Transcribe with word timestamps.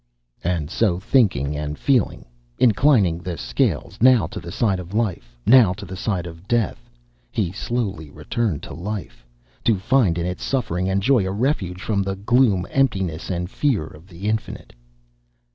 And 0.43 0.71
so 0.71 0.99
thinking 0.99 1.55
and 1.55 1.77
feeling, 1.77 2.25
inclining 2.57 3.19
the 3.19 3.37
scales 3.37 3.99
now 4.01 4.25
to 4.25 4.39
the 4.39 4.51
side 4.51 4.79
of 4.79 4.95
life, 4.95 5.37
now 5.45 5.73
to 5.73 5.85
the 5.85 5.95
side 5.95 6.25
of 6.25 6.47
death, 6.47 6.89
he 7.29 7.51
slowly 7.51 8.09
returned 8.09 8.63
to 8.63 8.73
life, 8.73 9.23
to 9.63 9.77
find 9.77 10.17
in 10.17 10.25
its 10.25 10.43
suffering 10.43 10.89
and 10.89 11.03
joy 11.03 11.23
a 11.27 11.31
refuge 11.31 11.83
from 11.83 12.01
the 12.01 12.15
gloom, 12.15 12.65
emptiness 12.71 13.29
and 13.29 13.51
fear 13.51 13.85
of 13.85 14.07
the 14.07 14.27
Infinite. 14.27 14.73